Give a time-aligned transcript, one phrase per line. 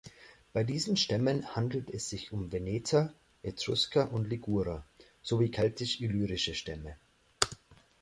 [0.51, 3.13] Bei diesen Stämmen handelt es sich um Veneter,
[3.43, 4.83] Etrusker und Ligurer,
[5.21, 6.97] sowie keltisch-illyrische Stämme.